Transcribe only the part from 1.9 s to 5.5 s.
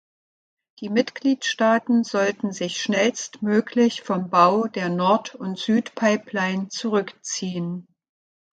sollten sich schnellstmöglich vom Bau der Nord-